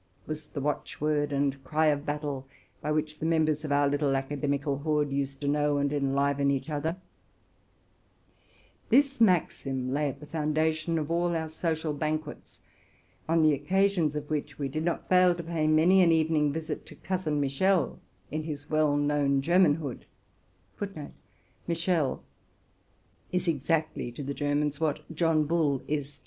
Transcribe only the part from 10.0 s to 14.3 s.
at the foundation of all our social banquets, on the occasions of